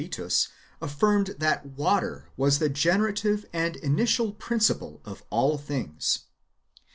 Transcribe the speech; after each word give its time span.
of 0.01 0.03
Miletus 0.05 0.47
affirmed 0.81 1.27
that 1.37 1.63
water 1.63 2.27
was 2.35 2.57
the 2.57 2.69
generative 2.69 3.45
and 3.53 3.75
initial 3.75 4.31
principle 4.31 4.99
of 5.05 5.21
all 5.29 5.59
things. 5.59 6.21